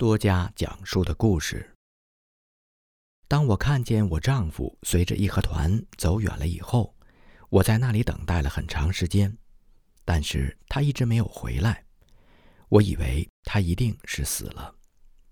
[0.00, 1.74] 多加讲述的故事。
[3.28, 6.96] 当我看见我丈夫随着义和团走远了以后，
[7.50, 9.36] 我在那里等待了很长时间，
[10.06, 11.84] 但是他一直没有回来。
[12.70, 14.74] 我以为他一定是死了。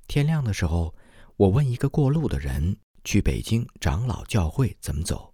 [0.07, 0.95] 天亮的时候，
[1.39, 5.33] 我问一个过路的人去北京长老教会怎么走，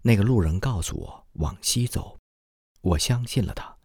[0.00, 2.18] 那个路人告诉我往西走。
[2.80, 3.76] 我相信了他，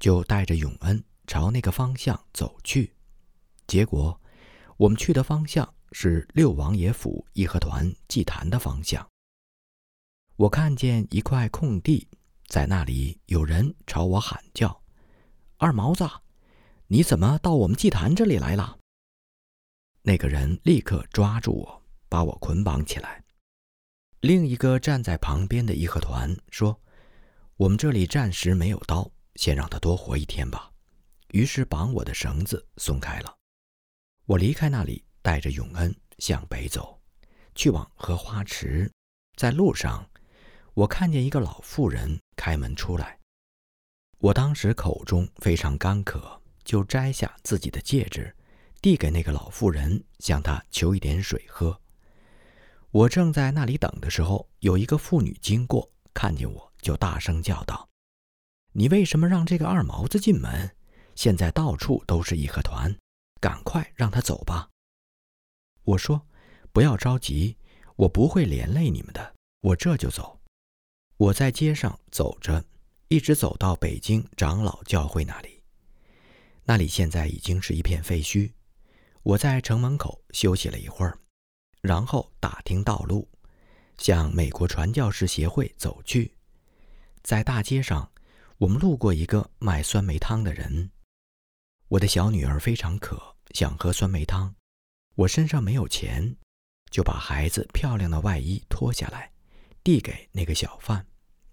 [0.00, 2.94] 就带着永恩朝那个方向走去。
[3.68, 4.18] 结果，
[4.78, 9.06] 我们去的方向是六王爷府义和团祭坛的方向。
[10.36, 12.08] 我看见一块空地，
[12.46, 14.82] 在那里有人朝我喊叫
[15.58, 16.08] ：“二毛子，
[16.86, 18.78] 你怎么到我们祭坛这里来了？”
[20.00, 23.22] 那个人立刻抓住我，把我捆绑起来。
[24.20, 26.80] 另一个站在旁边的义和团说
[27.58, 30.72] ：“我们这里暂时没有刀，先让他多活一天吧。”
[31.32, 33.36] 于是绑我的绳子松开了。
[34.28, 37.00] 我离开那里，带着永恩向北走，
[37.54, 38.92] 去往荷花池。
[39.36, 40.06] 在路上，
[40.74, 43.18] 我看见一个老妇人开门出来。
[44.18, 48.36] 我当时口中非常干渴，就摘下自己的戒指，
[48.82, 51.80] 递给那个老妇人，向她求一点水喝。
[52.90, 57.88] 我正在那里等的时候，有一个妇女经过，看见我就大声叫道
[58.76, 60.76] ：“你为什么让这个二毛子进门？
[61.14, 62.94] 现在到处都是义和团。”
[63.40, 64.68] 赶快让他走吧。
[65.84, 66.26] 我说
[66.72, 67.56] ：“不要着急，
[67.96, 69.34] 我不会连累你们的。
[69.60, 70.40] 我这就走。”
[71.16, 72.64] 我在街上走着，
[73.08, 75.62] 一直走到北京长老教会那里。
[76.64, 78.52] 那里现在已经是一片废墟。
[79.22, 81.18] 我在城门口休息了一会儿，
[81.80, 83.28] 然后打听道路，
[83.96, 86.34] 向美国传教士协会走去。
[87.22, 88.12] 在大街上，
[88.58, 90.90] 我们路过一个卖酸梅汤的人。
[91.88, 94.54] 我的小女儿非常渴，想喝酸梅汤。
[95.14, 96.36] 我身上没有钱，
[96.90, 99.32] 就把孩子漂亮的外衣脱下来，
[99.82, 101.06] 递给那个小贩。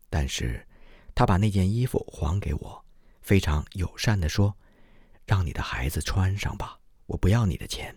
[0.09, 0.67] 但是，
[1.15, 2.85] 他把那件衣服还给我，
[3.21, 4.53] 非常友善地说
[5.25, 7.95] ：“让你的孩子穿上吧，我不要你的钱。”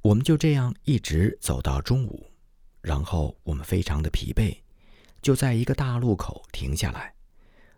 [0.00, 2.32] 我们就这样一直走到中午，
[2.80, 4.58] 然后我们非常的疲惫，
[5.20, 7.13] 就在一个大路口停下来。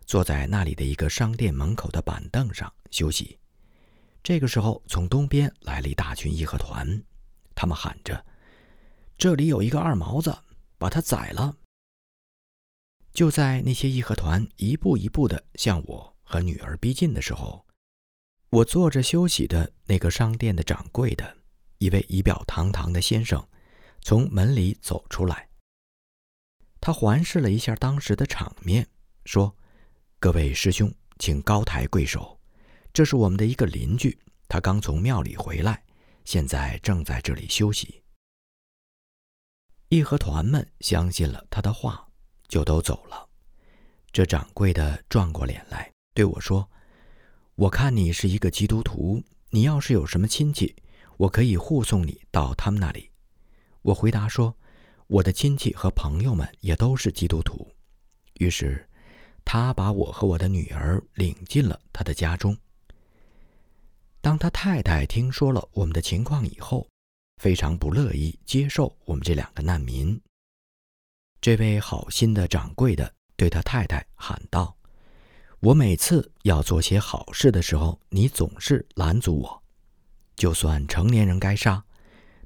[0.07, 3.37] 坐在那里的一个商店门口的板凳上休息。
[4.23, 7.03] 这个时候，从东边来了一大群义和团，
[7.53, 8.25] 他们喊着
[9.17, 10.35] ：“这里有一个二毛子，
[10.77, 11.57] 把他宰了。”
[13.13, 17.65] 就在那些义和团一步一步的向我和女儿逼近的时候，
[18.49, 21.37] 我坐着休息的那个商店的掌柜的
[21.79, 23.45] 一位仪表堂堂的先生
[24.01, 25.49] 从门里走出来，
[26.79, 28.87] 他环视了一下当时的场面，
[29.25, 29.53] 说。
[30.19, 32.39] 各位师兄，请高抬贵手。
[32.91, 34.17] 这是我们的一个邻居，
[34.47, 35.83] 他刚从庙里回来，
[36.25, 38.01] 现在正在这里休息。
[39.89, 42.09] 义和团们相信了他的话，
[42.47, 43.29] 就都走了。
[44.11, 46.67] 这掌柜的转过脸来对我说
[47.53, 50.75] ：“我看你是一个基督徒，你要是有什么亲戚，
[51.17, 53.11] 我可以护送你到他们那里。”
[53.83, 54.57] 我回答说
[55.05, 57.71] ：“我的亲戚和朋友们也都是基督徒。”
[58.39, 58.83] 于是。
[59.49, 62.55] 他把我和我的女儿领进了他的家中。
[64.19, 66.85] 当他太太听说了我们的情况以后，
[67.41, 70.19] 非常不乐意接受我们这两个难民。
[71.39, 74.75] 这位好心的掌柜的对他太太喊道
[75.61, 79.63] ：“我每次要做些好事的时候，你总是拦阻我。
[80.35, 81.81] 就算成年人该杀，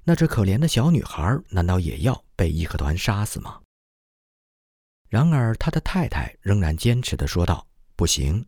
[0.03, 3.59] 那这可怜的小女孩难道也要被义和团杀死吗？”
[5.11, 7.67] 然而，他的太太仍然坚持地说道
[7.97, 8.45] ：“不行，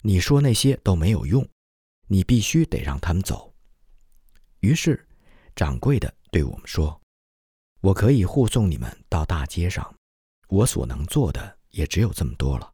[0.00, 1.44] 你说那些都没有用，
[2.06, 3.52] 你必须得让他们走。”
[4.62, 5.04] 于是，
[5.56, 7.02] 掌柜的对我们说
[7.82, 9.92] ：“我可以护送你们到大街上，
[10.46, 12.72] 我所能做的也只有这么多了。”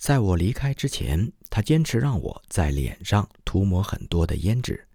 [0.00, 4.88] 在我离开之前，他坚持让我在脸上涂抹很多的胭脂，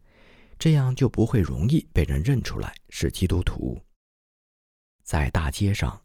[0.58, 3.80] 这样就不会容易被人认出来是基督徒。
[5.04, 6.02] 在大街上。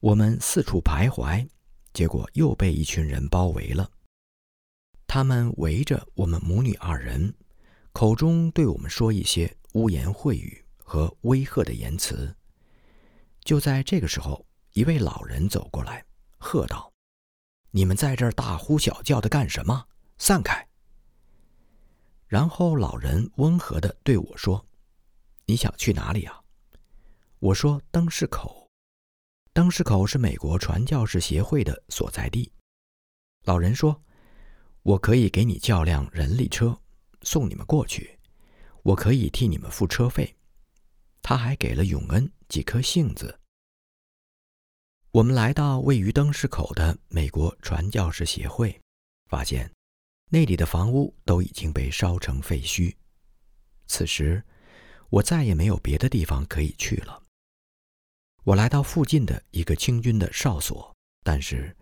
[0.00, 1.48] 我们四处徘徊，
[1.92, 3.90] 结果又被一群人包围了。
[5.06, 7.32] 他们围着我们母女二人，
[7.92, 12.34] 口中对我们说一些污言秽语和威吓的言辞。
[13.42, 16.04] 就在这个时候，一位老人走过来，
[16.36, 16.92] 喝道
[17.70, 19.86] ：“你们在这儿大呼小叫的干什么？
[20.18, 20.66] 散开！”
[22.28, 24.66] 然后老人温和的对我说
[25.46, 26.42] ：“你想去哪里啊？”
[27.38, 28.65] 我说：“灯市口。”
[29.56, 32.52] 灯市口是美国传教士协会的所在地。
[33.44, 34.04] 老人说
[34.84, 36.78] ：“我可以给你叫辆人力车，
[37.22, 38.18] 送你们过去。
[38.82, 40.36] 我可以替你们付车费。
[41.22, 43.40] 他还给了永恩几颗杏子。
[45.10, 48.78] 我们来到位于灯市口的美国传教士协会，
[49.30, 49.72] 发现
[50.28, 52.94] 那里的房屋都已经被烧成废墟。
[53.86, 54.44] 此时，
[55.08, 57.22] 我再也没有别的地方可以去了。
[58.46, 60.94] 我来到附近的一个清军的哨所，
[61.24, 61.76] 但是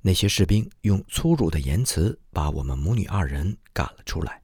[0.00, 4.40] 那些士兵用粗鲁的言辞把我们母女二人赶了出来。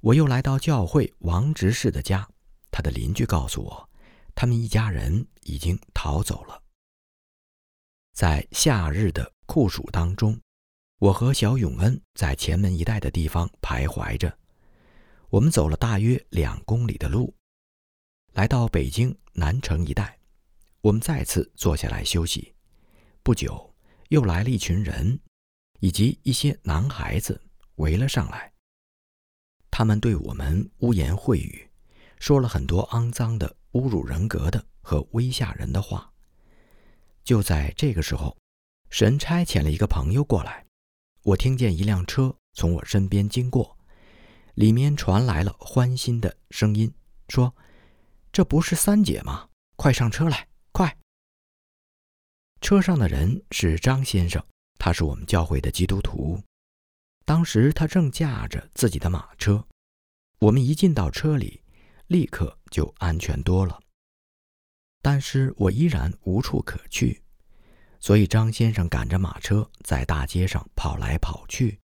[0.00, 2.28] 我又来到教会王执事的家。
[2.72, 3.88] 他的邻居告诉我，
[4.34, 6.60] 他们一家人已经逃走了。
[8.12, 10.36] 在夏日的酷暑当中，
[10.98, 14.36] 我和小永恩在前门一带的地方徘徊着。
[15.28, 17.32] 我们走了大约两公里的路，
[18.36, 20.18] 来到北京南城一带，
[20.82, 22.54] 我们再次坐下来休息。
[23.22, 23.74] 不久，
[24.10, 25.18] 又来了一群人，
[25.80, 27.40] 以及一些男孩子
[27.76, 28.52] 围了上来。
[29.70, 31.66] 他们对我们污言秽语。
[32.18, 36.12] 说了很多肮脏的、侮辱人格的和威吓人的话。
[37.24, 38.36] 就在这个时候，
[38.90, 40.66] 神差遣了一个朋友过来。
[41.22, 43.78] 我听见一辆车从我身边经过，
[44.56, 46.92] 里面传来了欢欣的声音，
[47.30, 47.54] 说
[48.32, 49.48] ：“这不是三姐吗？
[49.76, 50.96] 快上车来，快！”
[52.60, 54.44] 车上的人是张先生，
[54.78, 56.42] 他是我们教会的基督徒。
[57.24, 59.66] 当时他正驾着自己的马车。
[60.38, 61.62] 我们一进到车里。
[62.08, 63.80] 立刻就安全多了，
[65.02, 67.20] 但是我依然无处可去，
[67.98, 71.80] 所以张先生赶着马车在大街上跑来跑去，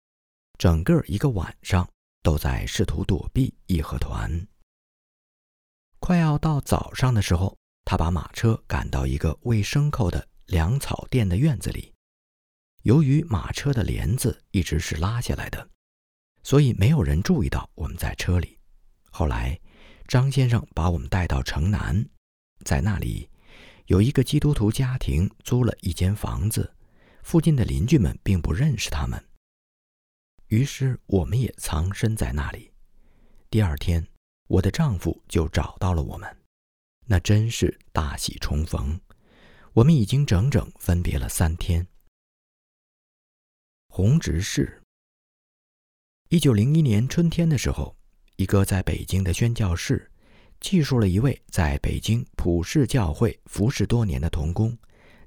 [0.58, 1.88] 整个一个晚上
[2.22, 4.46] 都在试图躲避义和团。
[6.00, 11.94] 快要到早上的时候，他把马车赶到一个喂牲口的粮草店的院子里，
[12.82, 15.70] 由于马车的帘子一直是拉下来的，
[16.42, 18.58] 所以没有人注意到我们在车里。
[19.10, 19.60] 后来。
[20.08, 22.04] 张先生把我们带到城南，
[22.64, 23.30] 在那里
[23.86, 26.74] 有一个基督徒家庭租了一间房子，
[27.22, 29.24] 附近的邻居们并不认识他们。
[30.48, 32.72] 于是我们也藏身在那里。
[33.50, 34.04] 第二天，
[34.50, 36.36] 我的丈夫就找到了我们，
[37.06, 39.00] 那真是大喜重逢。
[39.74, 41.86] 我们已经整整分别了三天。
[43.86, 44.82] 红执事，
[46.30, 47.96] 一九零一年春天的时候。
[48.36, 50.10] 一个在北京的宣教士，
[50.60, 54.76] 记述了一位在北京普世教会服侍多年的童工，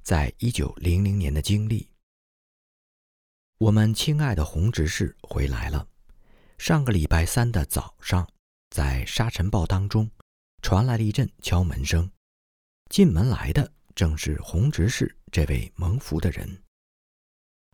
[0.01, 1.87] 在一九零零年的经历。
[3.59, 5.87] 我们亲爱的洪执事回来了。
[6.57, 8.27] 上个礼拜三的早上，
[8.73, 10.09] 在沙尘暴当中，
[10.63, 12.09] 传来了一阵敲门声。
[12.89, 16.63] 进门来的正是洪执事这位蒙福的人。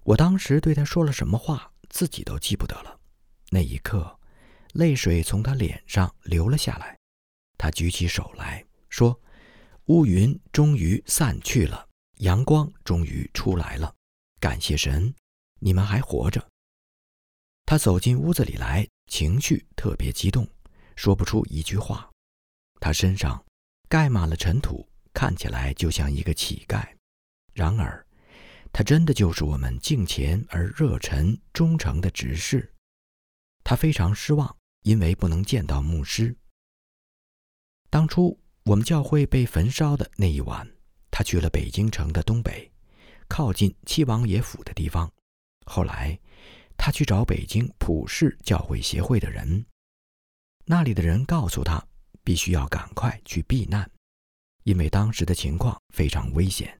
[0.03, 2.99] 我当时对他说了什么话，自己都记不得了。
[3.49, 4.19] 那一刻。
[4.73, 6.95] 泪水从他脸上流了下来，
[7.57, 9.19] 他举起手来说
[9.89, 13.95] ：“乌云终于散去了，阳光终于出来了，
[14.39, 15.11] 感谢神，
[15.59, 16.47] 你们还活着。”
[17.65, 20.47] 他走进屋子里来，情绪特别激动，
[20.99, 22.11] 说不出一句话。
[22.81, 23.41] 他身上
[23.87, 26.85] 盖满了尘土，看起来就像一个乞丐。
[27.53, 28.05] 然而，
[28.73, 32.75] 他真的就是我们敬虔而热忱、忠诚的执事。
[33.63, 34.53] 他非常失望。
[34.83, 36.33] 因为不能见到牧师。
[37.89, 40.65] 当初我们教会被焚烧的那一晚，
[41.11, 42.71] 他去了北京城的东北，
[43.27, 45.11] 靠近七王爷府的地方。
[45.65, 46.17] 后来，
[46.77, 49.65] 他去找北京普世教会协会的人，
[50.71, 51.83] 那里的人告诉他，
[52.23, 53.89] 必须要赶快去避难，
[54.65, 56.79] 因为当时的情况非常危险。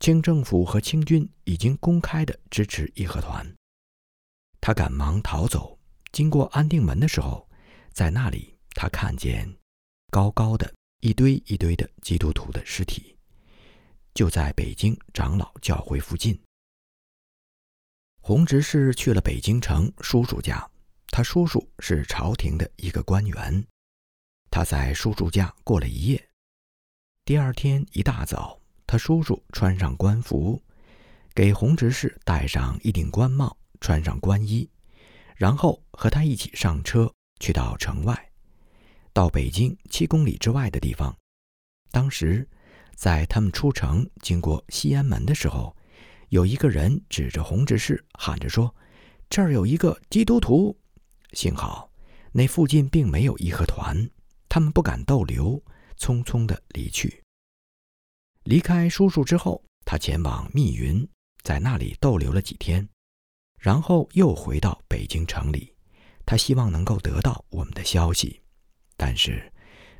[0.00, 3.46] 清政府和清军已经公开的支持义和团。
[4.58, 5.78] 他赶忙逃走。
[6.12, 7.46] 经过安定门的时候，
[7.92, 9.54] 在那里他看见
[10.10, 13.14] 高高的一堆一堆的基督徒的尸体，
[14.14, 16.40] 就在北京长老教会附近。
[18.22, 20.66] 洪执事去了北京城叔叔家，
[21.08, 23.64] 他叔叔是朝廷的一个官员，
[24.50, 26.28] 他在叔叔家过了一夜。
[27.24, 30.62] 第二天一大早，他叔叔穿上官服，
[31.34, 34.68] 给洪执事戴上一顶官帽，穿上官衣。
[35.36, 38.30] 然后和他一起上车，去到城外，
[39.12, 41.16] 到北京七公里之外的地方。
[41.90, 42.48] 当时，
[42.94, 45.76] 在他们出城经过西安门的时候，
[46.28, 48.74] 有一个人指着洪执事喊着说
[49.30, 50.76] ：“这儿有一个基督徒。”
[51.34, 51.90] 幸好
[52.32, 54.08] 那附近并没有义和团，
[54.48, 55.62] 他们不敢逗留，
[55.98, 57.22] 匆匆的离去。
[58.44, 61.06] 离开叔叔之后，他前往密云，
[61.42, 62.88] 在那里逗留了几天。
[63.58, 65.74] 然后又回到北京城里，
[66.26, 68.42] 他希望能够得到我们的消息，
[68.96, 69.50] 但是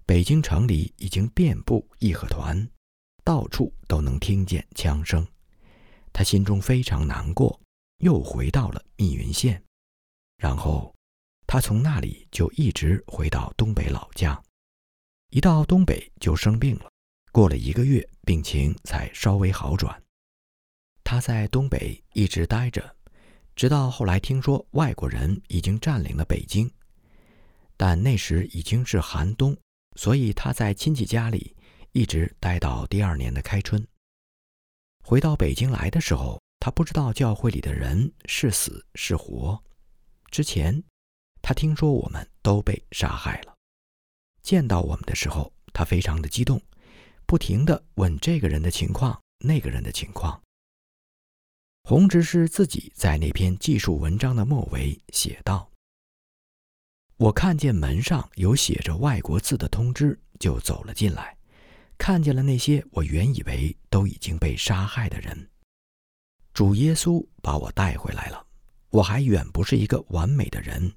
[0.05, 2.69] 北京城里已经遍布义和团，
[3.25, 5.26] 到处都能听见枪声。
[6.12, 7.59] 他心中非常难过，
[8.00, 9.62] 又回到了密云县，
[10.37, 10.93] 然后
[11.46, 14.42] 他从那里就一直回到东北老家，
[15.30, 16.90] 一到东北就生病了，
[17.32, 20.02] 过了一个月，病情才稍微好转。
[21.04, 22.94] 他在东北一直待着。
[23.56, 26.68] 直到后来听说外国人已经占领了北京，
[27.76, 29.56] 但那时已经是寒冬，
[29.94, 31.54] 所以他在亲戚家里
[31.92, 33.86] 一直待到第二年的开春。
[35.04, 39.62] 回到北京来的时候，他不知道教会里的人是死是活。
[40.32, 40.82] 之前，
[41.46, 43.54] 他听说我们都被杀害了。
[44.42, 46.58] 见到我们的时候，他非常的激动，
[47.26, 50.40] 不停地问这个人的情况，那个人的情况。
[51.82, 55.70] 洪执事自己在那篇记述文章的末尾写道
[57.18, 61.36] ：“我看见门上有写着外国字的通知，就走了进来，
[61.98, 65.50] 看见了那些我原以为都已经被杀害的人。
[66.54, 68.46] 主耶稣把我带回来了，
[68.88, 70.90] 我还远不是一个完美的人，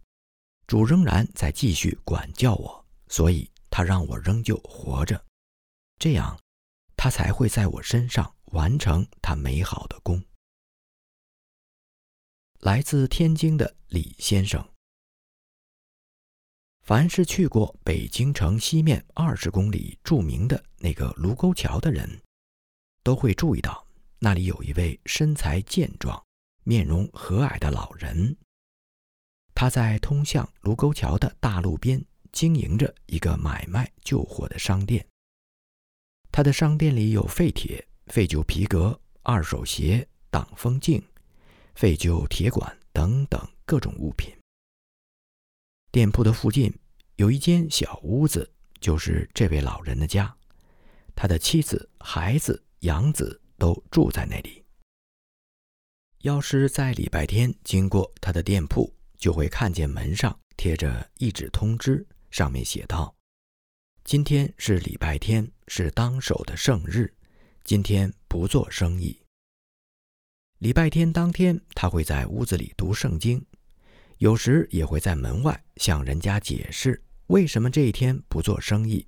[0.68, 5.26] 主仍然在继续管教我，所以他让我仍旧活着，
[5.98, 6.38] 这样，
[6.98, 10.22] 他才会在我身上完成他美好的功。”
[12.60, 14.68] 来自天津的李先生，
[16.82, 22.22] 凡是去过北京城西面二十公里著名的那个卢沟桥的人，
[23.04, 23.88] 都会注意到
[24.20, 26.22] 那里有一位身材健壮、
[26.64, 28.36] 面容和蔼的老人。
[29.60, 32.00] 他在通向卢沟桥的大路边
[32.32, 35.04] 经营着一个买卖旧货的商店。
[36.32, 41.04] 他的商店里有废铁、废旧皮革、二手鞋、挡风镜。
[41.74, 44.32] 废旧铁管等等各种物品。
[45.92, 46.72] 店铺的附近
[47.16, 50.36] 有一间小屋子，就是这位老人的家，
[51.16, 54.64] 他的妻子、孩子、养子都住在那里。
[56.20, 63.14] 要是在礼拜天经过他的店铺，就会看见门上贴着一纸通知，上面写道
[64.04, 67.14] ：“今天是礼拜天，是当守的圣日，
[67.64, 69.20] 今天不做生意。”
[70.60, 73.46] 礼拜天当天，他会在屋子里读圣经，
[74.18, 79.06] 有时也会在门外向人家解释为什么这一天不做生意。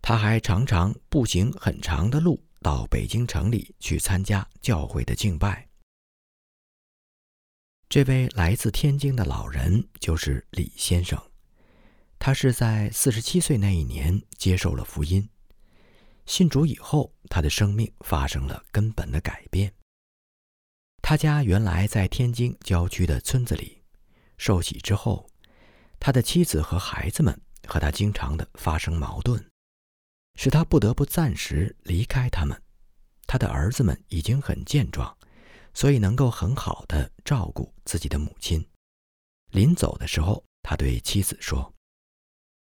[0.00, 5.67] 他还常常步行很长的路到北京城里去参加教会的敬拜。
[7.88, 11.18] 这位来自天津的老人就是李先生，
[12.18, 15.26] 他是在四十七岁那一年接受了福音，
[16.26, 19.72] 信主以后，他的生命发生了根本的改变。
[21.00, 23.82] 他家原来在天津郊区的村子里，
[24.36, 25.26] 受洗之后，
[25.98, 29.42] 他的妻子和孩子们和他经常的发生矛盾，
[30.34, 32.62] 使他不得不暂时离开他们。
[33.26, 35.16] 他的儿子们已经很健壮，
[35.78, 38.68] 所以能够很好的照顾自己的母亲。
[39.52, 41.72] 临走的时候，他对妻子说：“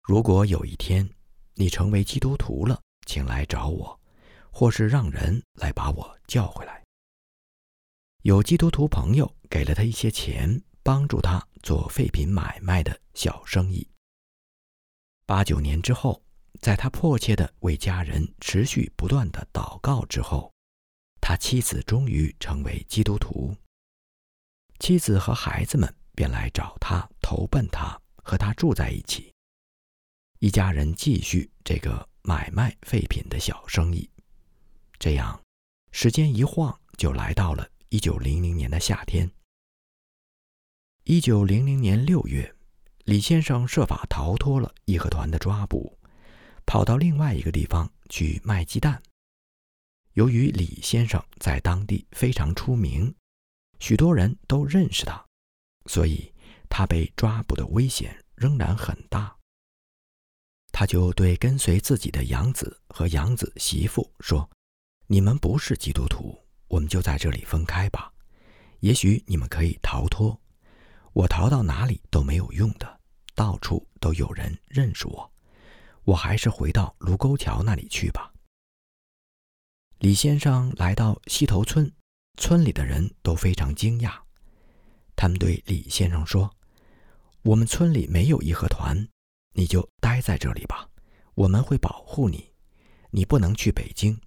[0.05, 1.09] 如果有一天
[1.55, 3.99] 你成为基督徒了，请来找我，
[4.51, 6.85] 或是让人来把我叫回来。”
[8.25, 13.89] 有基督徒朋友给了他一些钱，帮助他做废品买卖的小生意。
[15.25, 16.23] 八九年之后，
[16.61, 20.53] 在他迫切的为家人持续不断的祷告之后，
[21.21, 23.55] 他妻子终于成为基督徒。
[24.79, 29.33] 妻子和孩子们便来找他，投奔他，和他住在一起。
[30.39, 34.09] 一家人继续这个买卖废品的小生意。
[34.99, 35.41] 这样，
[35.91, 37.69] 时间一晃就来到了。
[37.91, 39.31] 一九零零年的夏天，
[41.05, 42.55] 一九零零年六月，
[43.05, 45.99] 李先生设法逃脱了义和团的抓捕，
[46.67, 49.03] 跑到另外一个地方去卖鸡蛋。
[50.19, 53.15] 由于李先生在当地非常出名，
[53.79, 55.25] 许多人都认识他，
[55.87, 56.35] 所以
[56.69, 59.33] 他被抓捕的危险仍然很大。
[60.73, 64.51] 他就对跟随自己的养子和养子媳妇说
[65.07, 68.13] ：“你们不是基督徒。”我们就在这里分开吧，
[68.81, 70.37] 也许你们可以逃脱。
[71.13, 73.01] 我逃到哪里都没有用的，
[73.37, 75.33] 到处都有人认识我。
[76.03, 78.33] 我还是回到卢沟桥那里去吧。
[79.99, 81.93] 李先生来到西头村，
[82.37, 84.17] 村里的人都非常惊讶。
[85.17, 86.55] 他们对李先生说
[87.43, 89.09] ：“我们村里没有义和团，
[89.55, 90.89] 你就待在这里吧，
[91.35, 92.53] 我们会保护你。
[93.11, 94.21] 你不能去北京。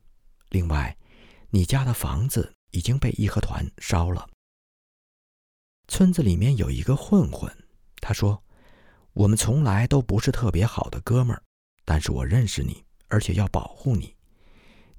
[0.50, 0.98] 另外。”
[1.54, 4.26] 你家的房子已经被义和团烧了。
[5.90, 7.54] 村子里面有一个混混，
[7.98, 8.42] 他说
[9.12, 11.44] ：“我们从来都不是特别好的哥们儿，
[11.84, 14.16] 但是我认识你，而且要保护你。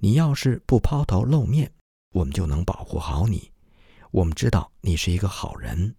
[0.05, 1.73] 你要是不抛头露面，
[2.13, 3.53] 我们就能保护好你。
[4.11, 5.95] 我们知道你是一个好人。”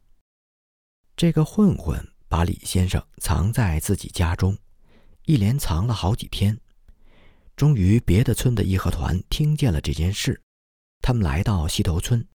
[1.15, 4.57] 这个混混把李先生藏在自己家中，
[5.23, 6.59] 一连藏了好几天。
[7.55, 10.41] 终于，别的村的义和团听见了这件事，
[11.01, 12.27] 他们来到西头村，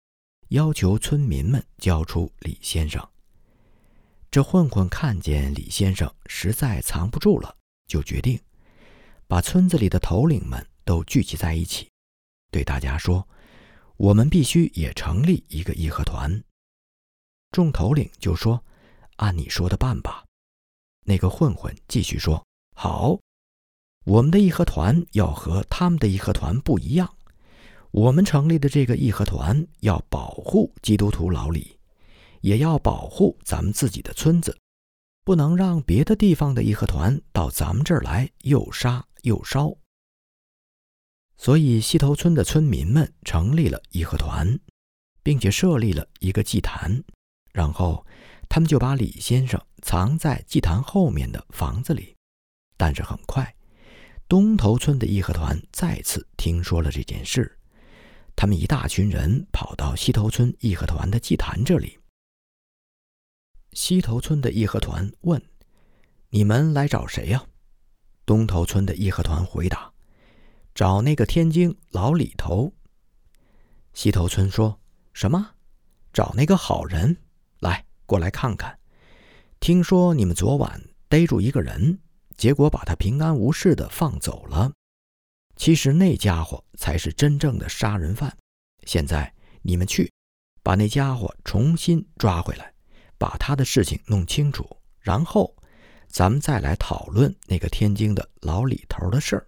[0.48, 3.06] 要求村民们交出李先生。
[4.30, 7.54] 这混混看见李先生实在藏不住了，
[7.86, 8.40] 就决定
[9.26, 11.90] 把村子里的头领们都聚集在一起，
[12.50, 13.28] 对大家说
[13.98, 16.42] ：“我们必须也成立一个义和团。”
[17.52, 18.64] 众头领就说
[19.16, 20.24] ：“按你说的办吧。”
[21.04, 22.42] 那个混混继续说
[22.74, 23.20] ：“好，
[24.06, 27.14] 我们的义和团要和他们的义和团不一样，
[27.90, 31.76] 我们成立的这个义和团要保护基督徒老李。”
[32.40, 34.56] 也要保护咱们自己的村子，
[35.22, 39.76] 不能让别的地方的义和团到咱们这儿来又杀又烧。
[41.38, 44.58] 所以西头村的村民们成立了义和团，
[45.22, 47.02] 并且设立了一个祭坛，
[47.52, 48.04] 然后
[48.48, 52.16] 他们就把李先生藏在祭坛后面的房子里。
[52.76, 53.54] 但是很快，
[54.28, 57.56] 东头村的义和团再次听说了这件事，
[58.34, 61.98] 他们一大群人跑到西头村义和团的祭坛这里。
[63.72, 65.40] 西头村的义和团问
[66.30, 67.46] ：“你们来找谁呀？”
[68.26, 69.92] 东头村的义和团回答
[70.78, 72.72] ：“找那个天津老李头。”
[73.94, 74.78] 西头村说
[75.12, 75.44] 什么？
[76.12, 77.16] 找那个好人？
[77.58, 78.78] 来，过来看看。
[79.58, 81.98] 听说你们昨晚逮住一个人，
[82.36, 84.70] 结果把他平安无事的放走了。
[85.56, 88.32] 其实那家伙才是真正的杀人犯。
[88.84, 90.08] 现在你们去，
[90.62, 92.72] 把那家伙重新抓回来。
[93.18, 94.64] 把他的事情弄清楚，
[95.00, 95.56] 然后
[96.06, 99.44] 咱们再来讨论那个天津的老李头的事儿。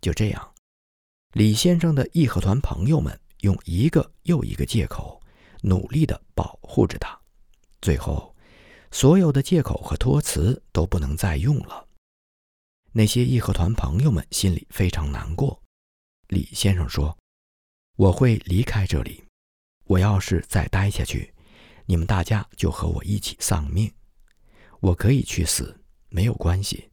[0.00, 0.54] 就这样，
[1.32, 5.20] 李先生的义和团朋友们用一个又一个借口，
[5.62, 7.18] 努力地保护着他。
[7.80, 8.34] 最后，
[8.90, 11.86] 所有的借口和托词都不能再用了。
[12.92, 15.62] 那些义和团朋友们心里非常难过。
[16.28, 17.16] 李先生说
[17.96, 19.24] ：“我会离开这里，
[19.84, 21.32] 我要是再待下去。”
[21.86, 23.92] 你们大家就和我一起丧命，
[24.80, 26.89] 我可以去死，没有关系，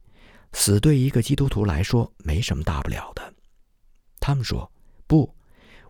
[0.52, 3.34] 死对一个基督徒来说没什么大不了的。
[4.20, 4.70] 他们说
[5.06, 5.34] 不，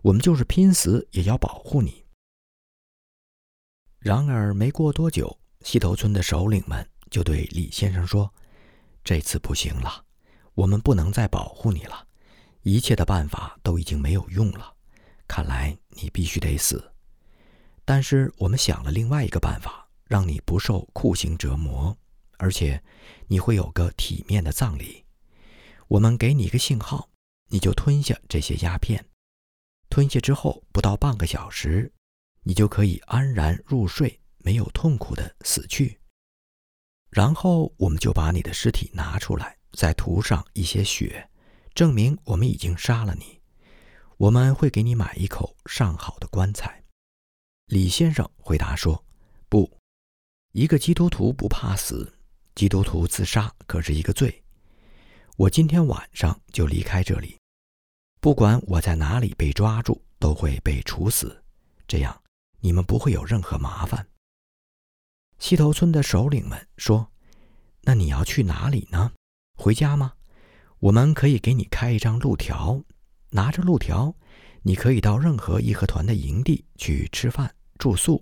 [0.01, 2.05] 我们就是拼死也要保护你。
[3.99, 8.33] 然而没过多久，西头村的首领们就对李先生说
[9.03, 10.05] ：“这次不行了，
[10.53, 12.07] 我们不能再保护你了，
[12.61, 14.73] 一切的办法都已经没有用了，
[15.27, 16.91] 看来你必须得死。”
[17.83, 21.97] 但是我们想了另外一个办法，让你不受酷刑折磨，
[22.39, 22.83] 而且
[23.27, 25.05] 你会有个体面的葬礼。
[25.87, 27.09] 我们给你一个信号，
[27.49, 29.05] 你就吞下这些鸦片。
[29.89, 31.91] 吞下之后，不到半个小时，
[32.43, 35.99] 你就可以安然入睡，没有痛苦的死去。
[37.09, 41.29] 然后我们就把你的尸体拿出来，再涂上一些血，
[41.73, 43.41] 证明我们已经杀了你。
[44.17, 46.83] 我们会给你买一口上好的棺材。
[47.65, 49.03] 李先生回答说
[49.49, 49.79] ：“不，
[50.51, 52.18] 一个基督徒不怕死，
[52.59, 54.43] 基督徒自杀可是一个罪。
[55.37, 57.37] 我今天晚上就离开这里，
[58.19, 61.41] 不管我在哪里被抓住，都会被处死。
[61.87, 62.21] 这样
[62.59, 64.05] 你们不会有任何麻烦。”
[65.39, 67.09] 西头村的首领们说
[67.83, 69.13] ：“那你要去哪里呢？
[69.57, 70.11] 回家吗？
[70.79, 72.83] 我们可以给你开一张路条，
[73.29, 74.13] 拿着路条，
[74.63, 78.21] 你可以到任何义和团的营地去吃饭。”住宿，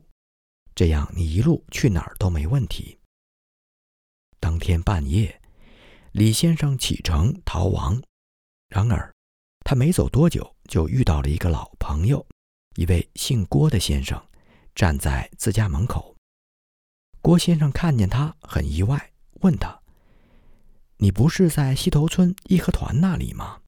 [0.75, 2.96] 这样你一路去哪儿都没问题。
[4.39, 5.41] 当天半夜，
[6.11, 8.01] 李先生启程逃亡。
[8.69, 9.13] 然而，
[9.63, 12.25] 他没走多久，就遇到了一个老朋友，
[12.75, 14.21] 一位姓郭的先生，
[14.75, 16.15] 站在自家门口。
[17.21, 19.81] 郭先生看见他，很意外，问他
[20.97, 23.61] ：“你不是在西头村义和团那里吗？”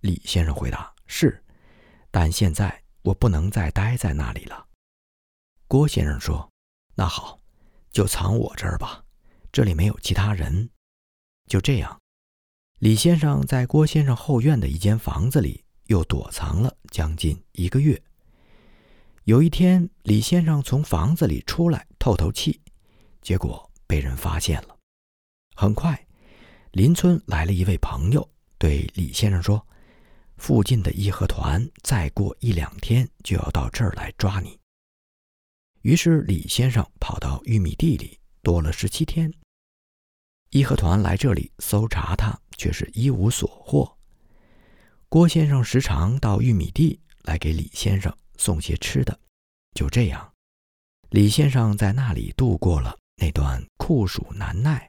[0.00, 1.44] 李先生回答：“是，
[2.10, 4.66] 但现在我不能再待在那里了。”
[5.66, 6.50] 郭先生说
[6.94, 7.40] ：“那好，
[7.90, 9.03] 就藏我这儿吧，
[9.54, 10.68] 这里没有其他人。”
[11.46, 12.00] 就这样，
[12.80, 18.02] 李先生在郭先生后院的一间房子里又躲藏了将近一个月。
[19.22, 22.60] 有一天，李先生从房子里出来透透气，
[23.22, 24.76] 结果被人发现了。
[25.54, 26.04] 很快，
[26.72, 29.64] 邻村来了一位朋友，对李先生说
[30.36, 34.58] ：“附近的义和团再过一两天就要到这儿来抓你。”
[35.82, 39.32] 于是李先生跑到玉米地里，躲了十七天。
[40.54, 43.98] 义和团来这里搜查他，却是一无所获。
[45.08, 49.18] 郭先生时常到玉米地来给李先生送些吃的，
[49.74, 50.32] 就这样，
[51.10, 54.88] 李先生在那里度过了那段酷暑难耐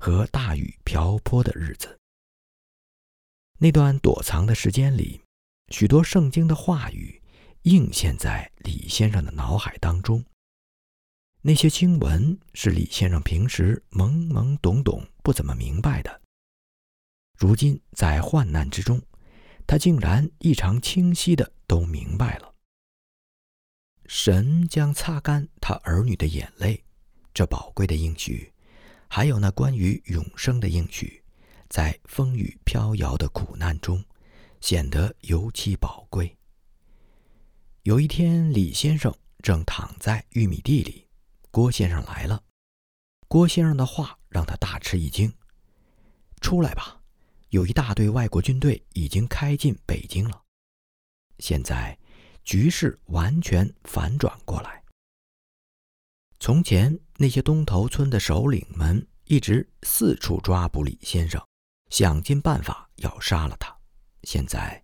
[0.00, 1.96] 和大雨瓢泼的日子。
[3.60, 5.22] 那段躲藏的时间里，
[5.68, 7.22] 许多圣经的话语
[7.62, 10.24] 映现在李先生的脑海当中。
[11.46, 16.22] 那些经文是李先生平时懵懵懂懂、不怎么明白的。
[17.36, 19.02] 如今在患难之中，
[19.66, 22.54] 他竟然异常清晰的都明白了。
[24.06, 26.82] 神将擦干他儿女的眼泪，
[27.34, 28.50] 这宝贵的应许，
[29.06, 31.22] 还有那关于永生的应许，
[31.68, 34.02] 在风雨飘摇的苦难中，
[34.62, 36.38] 显得尤其宝贵。
[37.82, 41.04] 有一天，李先生正躺在玉米地里。
[41.54, 42.42] 郭先生来了，
[43.28, 45.32] 郭先生的话让他大吃一惊。
[46.40, 47.00] 出来吧，
[47.50, 50.42] 有一大队外国军队已经开进北京了。
[51.38, 51.96] 现在
[52.42, 54.82] 局势完全反转过来。
[56.40, 61.40] 从前那些东头村的首领们一直四处抓捕李先生，
[61.88, 63.72] 想尽办法要杀了他。
[64.24, 64.82] 现在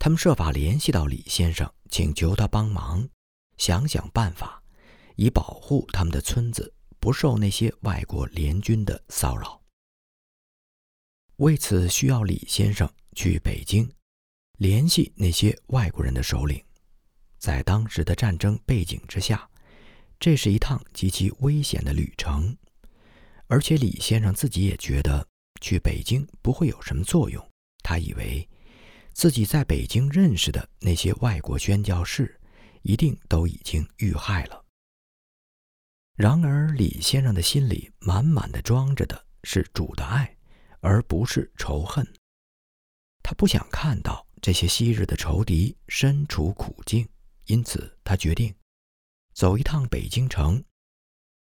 [0.00, 3.08] 他们设法联系到李先生，请求他帮忙，
[3.56, 4.61] 想想办法。
[5.16, 9.60] 以保护他们的村子不受那些外国联军的骚扰。
[11.36, 13.90] 为此，需要李先生去北京，
[14.58, 16.62] 联系那些外国人的首领。
[17.38, 19.48] 在当时的战争背景之下，
[20.20, 22.56] 这是一趟极其危险的旅程。
[23.48, 25.26] 而且，李先生自己也觉得
[25.60, 27.44] 去北京不会有什么作用。
[27.82, 28.48] 他以为
[29.12, 32.40] 自己在北京认识的那些外国宣教士，
[32.82, 34.61] 一定都已经遇害了。
[36.14, 40.36] 然而，李先生的心里满满的装着的是主的爱，
[40.80, 42.06] 而不是仇恨。
[43.22, 47.08] 他不想看到这些昔日的仇敌身处苦境，
[47.46, 48.54] 因此他决定
[49.32, 50.62] 走一趟北京城，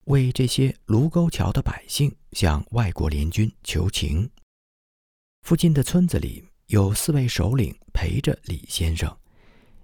[0.05, 4.29] 为这些卢沟桥的百姓向外国联军求情。
[5.41, 9.15] 附近的村子里有四位首领陪着李先生，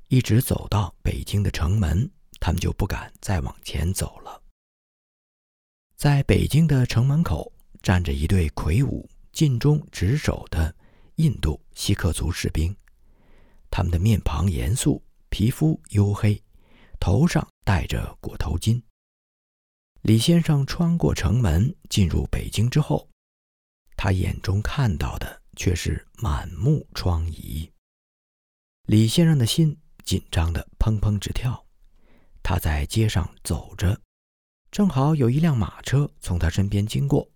[0.08, 4.42] 一直走到北京的城门，他们就不敢再往前走了。
[5.98, 10.74] 在北京的城门口站着一队魁梧、尽忠职守的
[11.16, 12.76] 印度锡克族士兵，
[13.72, 16.40] 他们的面庞严肃，皮肤黝黑，
[17.00, 18.80] 头上戴着裹头巾。
[20.04, 23.10] 李先生穿过城门进入北京之后，
[23.96, 27.68] 他眼中看到的却是满目疮痍。
[28.84, 31.66] 李先生的心紧张的砰砰直跳，
[32.44, 34.00] 他在街上走着。
[34.70, 37.28] 正好有一辆马车从他身边经过，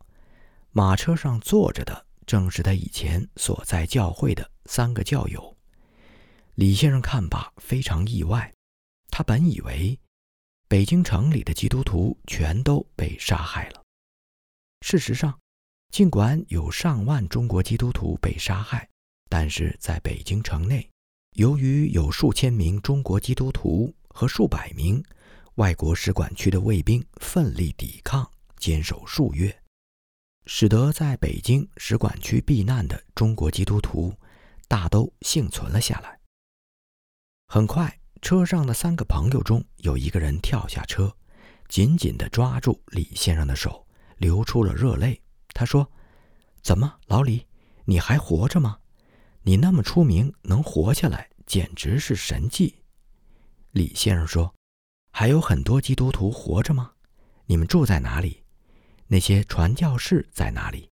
[0.71, 5.57] 马车上坐着的正是他以前所在教会的三个教友。
[6.55, 8.53] 李先生看罢非常意外，
[9.09, 9.97] 他本以为
[10.67, 13.81] 北京城里的基督徒全都被杀害了。
[14.81, 15.39] 事实上，
[15.91, 18.87] 尽管有上万中国基督徒被杀害，
[19.29, 20.87] 但是在北京城内，
[21.37, 25.03] 由于有数千名中国基督徒和数百名。
[25.55, 29.61] 外国使馆区的卫兵奋力抵抗，坚守数月，
[30.45, 34.13] 使得在北京使馆区避难的中国基督徒
[34.69, 36.17] 大都幸存了下来。
[37.47, 41.13] 很快，车上的三个朋友中有一个人跳下车，
[41.67, 43.85] 紧紧地抓住李先生的手，
[44.17, 45.21] 流出了热泪。
[45.53, 45.91] 他说
[46.63, 47.45] ：“怎么，老李，
[47.83, 48.79] 你还活着吗？
[49.43, 52.77] 你那么出名，能活下来，简直是神迹。”
[53.71, 54.55] 李先生说。
[55.12, 56.93] 还有很多基督徒活着吗？
[57.45, 58.43] 你们住在哪里？
[59.08, 60.89] 那些传教士在哪里？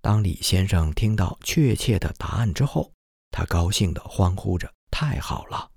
[0.00, 2.92] 当李先生听到确切的答案之后，
[3.30, 5.70] 他高兴地欢呼着：“太好了！”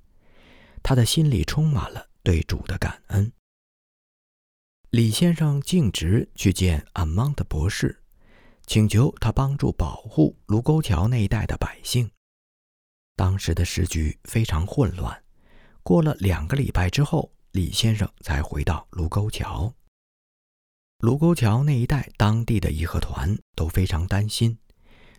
[0.84, 3.32] 他的心里充满了对主的感恩。
[4.91, 8.04] 李先生径直去见阿蒙特博士，
[8.67, 12.10] 请求他帮助保护卢沟桥那一带的百姓。
[13.15, 15.24] 当时的时局非常混乱。
[15.86, 19.71] 过了两个礼拜之后，李先生才回到卢沟桥。
[20.98, 24.58] 卢沟桥那一带当地的义和团都非常担心，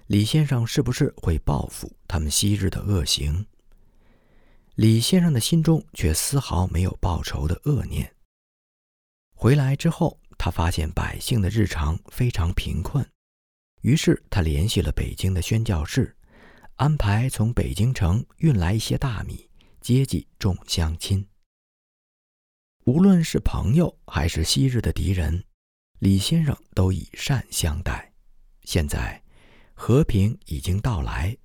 [0.08, 3.46] 李先生是不是会报复他们昔日的恶行。
[4.74, 8.16] 李先生的心中却丝毫没有报仇的恶念。
[9.36, 13.08] 回来之后，他发现百姓的日常非常贫困，
[13.82, 16.16] 于是他联系了北京的宣教士，
[16.74, 19.48] 安排从北京城运来一些大米。
[19.86, 21.24] 接济众乡亲。
[22.86, 25.44] 无论是朋友还是昔日的敌人，
[26.00, 28.12] 李先生都以善相待。
[28.62, 29.22] 现在
[29.74, 31.38] 和平已经到来，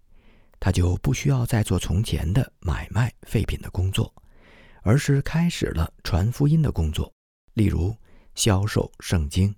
[0.59, 4.11] 他就不需要再做从前的买卖废品的工作，
[4.81, 7.13] 而是开始了传福音的工作，
[7.53, 7.95] 例如
[8.33, 9.55] 销售圣经。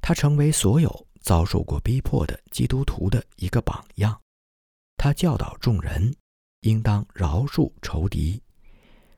[0.00, 4.22] 他成为所有遭受过逼迫的基督徒的一个榜样。
[4.96, 6.14] 他教导众人
[6.60, 8.42] 应当饶恕仇敌。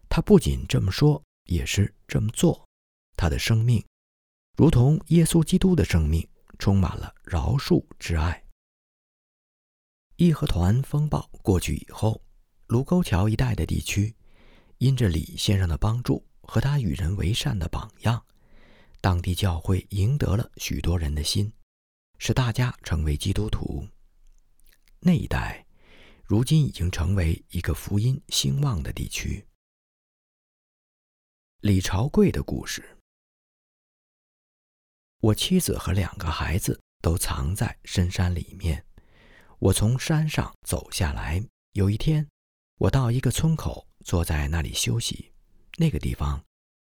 [0.09, 2.67] 他不仅这么说，也是这么做。
[3.17, 3.85] 他的生命，
[4.57, 6.27] 如同耶稣基督的生命，
[6.59, 8.43] 充满了饶恕之爱。
[10.17, 12.21] 义和团风暴过去以后，
[12.67, 14.15] 卢沟桥一带的地区，
[14.79, 18.23] 因着李先生的帮助和他与人为善的榜样。
[19.01, 21.51] 当地教会赢得了许多人的心，
[22.19, 23.87] 使大家成为基督徒。
[24.99, 25.65] 那一带，
[26.31, 29.45] 如今已经成为一个福音兴旺的地区。
[31.59, 32.97] 李朝贵的故事。
[35.19, 38.87] 我妻子和两个孩子都藏在深山里面。
[39.59, 41.45] 我从山上走下来。
[41.73, 42.25] 有一天，
[42.77, 45.33] 我到一个村口，坐在那里休息。
[45.79, 46.41] 那个地方。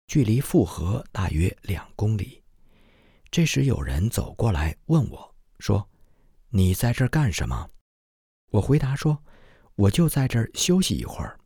[0.06, 2.42] 距离富河大约两公里。
[3.30, 5.86] 这时有人走过来问我，说
[6.48, 7.68] ：“你在这儿干什么？”
[8.52, 9.22] 我回答说
[9.74, 11.38] ：“我就在这儿休息一会儿。”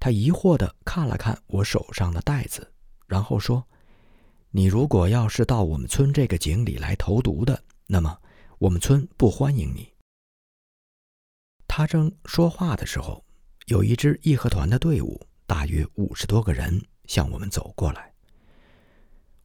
[0.00, 2.72] 他疑惑的看了看我手上的袋子，
[3.06, 3.66] 然后说
[4.50, 8.20] ：“你如果要是到我们村这个井里来投毒的，那么
[8.58, 9.92] 我们村不欢迎你。”
[11.68, 13.24] 他正说话的时候，
[13.66, 16.80] 有一支义和团的队伍，大约五十多个人。
[17.06, 18.14] 向我们走过来，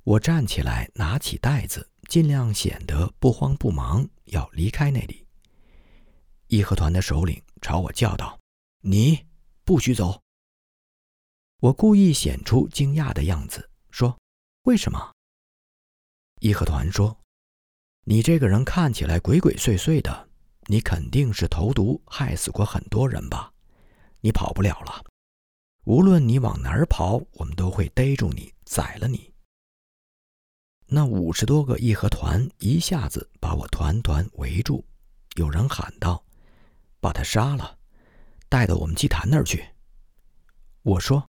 [0.04, 5.26] 我站起来，拿起袋子，尽量显得不慌不忙，要离开那里。
[6.46, 8.40] 义和团的首领朝我叫道
[8.86, 9.26] ：“你
[9.64, 10.22] 不许走！”
[11.62, 14.16] 我故意显出惊讶的样子，说
[14.66, 15.12] ：“为什么？”
[16.42, 17.18] 义和团说
[18.06, 20.30] ：“你这个人看起来鬼鬼祟祟的，
[20.68, 23.52] 你肯定是投毒害死过很多人吧？
[24.22, 25.04] 你跑不了了。”
[25.86, 29.34] 无论你往哪儿跑，我们都会逮住你，宰了你。
[30.86, 34.86] 那五十多个义和团一下子把我团团围住，
[35.34, 36.24] 有人喊道
[37.06, 37.78] ：“把他杀了，
[38.50, 39.64] 带到我们祭坛那儿去。”
[40.82, 41.30] 我说：“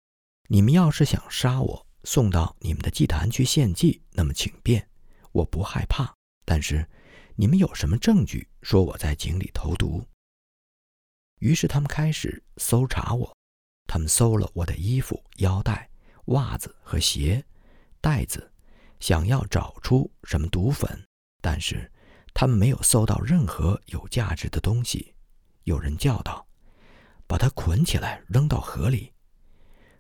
[0.47, 4.88] 你们要是想杀我，送到你们的祭坛去献祭，那么请便，
[5.34, 6.15] 我不害怕。
[6.45, 6.88] 但是，
[7.36, 10.01] 你们有什么证据说我在井里投毒？”
[11.39, 13.36] 于是他们开始搜查我。
[13.88, 15.89] 他们搜了我的衣服、腰带、
[16.27, 17.43] 袜子和鞋、
[17.99, 18.53] 袋子，
[19.01, 21.06] 想要找出什么毒粉，
[21.41, 21.91] 但是
[22.34, 25.13] 他们没有搜到任何有价值的东西。
[25.67, 26.47] 有人叫道
[27.27, 29.12] ：“把他捆起来，扔到河里。”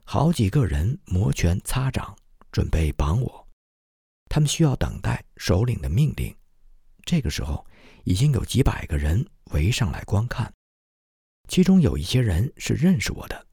[0.05, 2.15] 好几个人摩拳擦掌，
[2.53, 3.47] 准备绑我。
[4.29, 6.33] 他们需要等待首领的命令。
[7.03, 7.67] 这个时候，
[8.05, 10.51] 已经有几百个人围上来观看，
[11.49, 13.47] 其中有一些人是认识我的。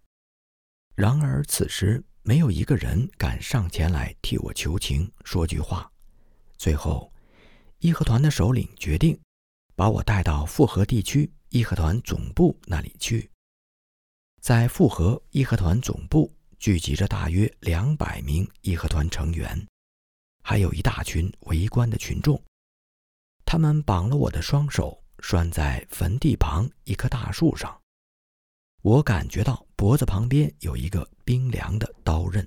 [0.94, 5.90] 然而，此时没有一个人敢上前来替我求情，说句话。
[6.57, 7.12] 最后，
[7.81, 9.20] 义和团的首领决定
[9.74, 13.30] 把我带到富河地区义和团总部那里去。
[14.40, 19.64] 在复合义和团总部聚集着大约两百名义和团成员，
[20.42, 22.42] 还有一大群围观的群众。
[23.46, 27.80] 他们绑了我的双手，拴在坟地旁一棵大树上。
[28.82, 32.44] 我感觉到脖子旁边有一个冰凉的刀刃。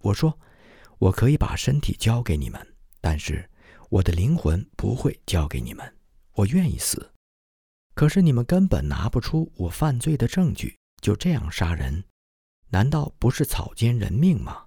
[0.00, 0.38] 我说
[0.96, 3.50] ：“我可以把身体交给你们，但是
[3.90, 5.94] 我的灵魂不会交给你们。
[6.32, 7.12] 我愿意死，
[7.98, 12.04] 可是你们根本拿不出我犯罪的证据，就这样杀人，
[12.68, 14.66] 难道不是草菅人命吗？”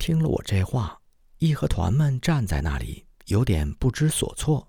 [0.00, 0.98] 听了我这话，
[1.36, 4.66] 义和团们站在那里，有点不知所措。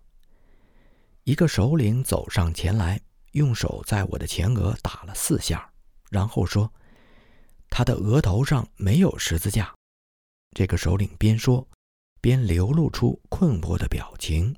[1.23, 2.99] 一个首领走上前来。
[3.33, 5.71] 用手在我的前额打了四下，
[6.09, 6.73] 然后说
[7.69, 9.73] ：“他的额头上没有十字架。”
[10.57, 11.65] 这个首领边说，
[12.19, 14.53] 边流露出困惑的表情。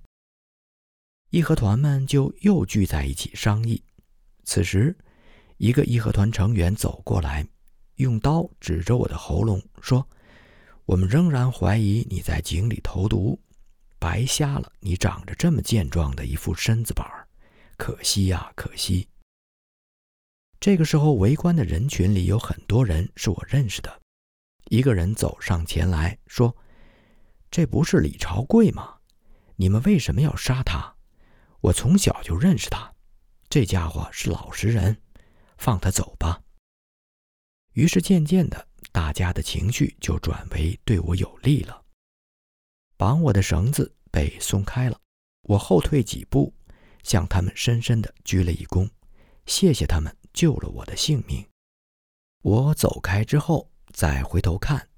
[1.32, 3.82] 义和团们就又聚在一起商议。
[4.44, 4.94] 此时，
[5.56, 7.48] 一个义和团成员走过来，
[7.96, 10.06] 用刀指着我的喉咙说
[10.84, 13.40] ：“我们仍然怀疑你在井里投毒，
[13.98, 17.26] 白瞎了你长着这么健壮的一副身子板儿。”
[17.80, 19.08] 可惜呀，可惜。
[20.60, 24.02] 这个时候，围观的人群里有很多人是我认识的。
[24.66, 26.54] 一个人走上前来说
[27.50, 28.98] ：“这不是李朝贵吗？
[29.56, 30.94] 你们为什么要杀他？
[31.62, 32.94] 我从小就认识他，
[33.50, 35.02] 这家伙是老实人，
[35.58, 36.42] 放他走吧。”
[37.74, 41.82] 于是，渐渐的，大家的情绪就转为对我有利了。
[42.98, 45.00] 绑我的绳子被松开了，
[45.44, 46.54] 我后退几步，
[47.04, 48.90] 向他们深深的鞠了一躬，
[49.46, 51.48] 谢谢他们救了我的性命。
[52.44, 54.90] 我走开之后，再回头看，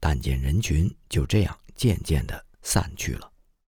[0.00, 3.31] 但见人群就这样渐渐的散去了。